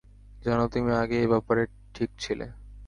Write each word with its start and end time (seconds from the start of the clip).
জানো, 0.45 0.63
তুমি 0.67 0.91
আগেই 0.93 1.23
এ 1.23 1.27
ব্যাপারে 1.27 1.63
ঠিক 1.93 2.09
ছিলে। 2.19 2.45